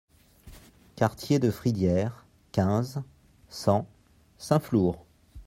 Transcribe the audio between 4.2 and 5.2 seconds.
Saint-Flour